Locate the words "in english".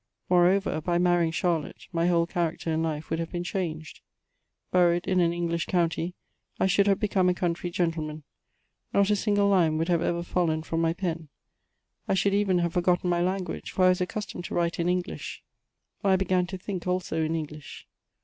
14.79-15.43, 17.21-17.85